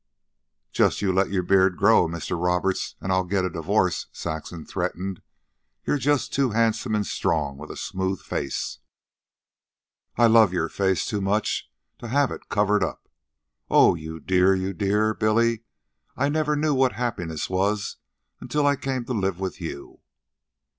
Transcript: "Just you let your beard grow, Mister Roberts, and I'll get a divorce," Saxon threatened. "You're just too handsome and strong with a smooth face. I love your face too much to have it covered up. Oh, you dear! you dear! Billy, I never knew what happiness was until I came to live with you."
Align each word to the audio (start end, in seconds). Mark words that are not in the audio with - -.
"Just 0.71 1.03
you 1.03 1.13
let 1.13 1.29
your 1.29 1.43
beard 1.43 1.77
grow, 1.77 2.07
Mister 2.07 2.35
Roberts, 2.35 2.95
and 2.99 3.11
I'll 3.11 3.23
get 3.23 3.45
a 3.45 3.51
divorce," 3.51 4.07
Saxon 4.11 4.65
threatened. 4.65 5.21
"You're 5.85 5.99
just 5.99 6.33
too 6.33 6.49
handsome 6.49 6.95
and 6.95 7.05
strong 7.05 7.55
with 7.55 7.69
a 7.69 7.77
smooth 7.77 8.19
face. 8.19 8.79
I 10.17 10.25
love 10.25 10.53
your 10.53 10.69
face 10.69 11.05
too 11.05 11.21
much 11.21 11.69
to 11.99 12.07
have 12.07 12.31
it 12.31 12.49
covered 12.49 12.83
up. 12.83 13.07
Oh, 13.69 13.93
you 13.93 14.19
dear! 14.19 14.55
you 14.55 14.73
dear! 14.73 15.13
Billy, 15.13 15.65
I 16.17 16.29
never 16.29 16.55
knew 16.55 16.73
what 16.73 16.93
happiness 16.93 17.47
was 17.47 17.97
until 18.39 18.65
I 18.65 18.77
came 18.77 19.05
to 19.05 19.13
live 19.13 19.39
with 19.39 19.61
you." 19.61 19.99